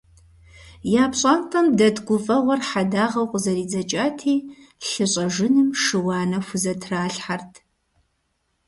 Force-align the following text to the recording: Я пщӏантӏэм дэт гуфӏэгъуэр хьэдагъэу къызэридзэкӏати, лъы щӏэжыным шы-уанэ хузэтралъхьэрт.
Я 1.01 1.05
пщӏантӏэм 1.11 1.67
дэт 1.77 1.97
гуфӏэгъуэр 2.07 2.61
хьэдагъэу 2.69 3.29
къызэридзэкӏати, 3.31 4.35
лъы 4.87 5.05
щӏэжыным 5.11 5.69
шы-уанэ 5.83 6.39
хузэтралъхьэрт. 6.47 7.53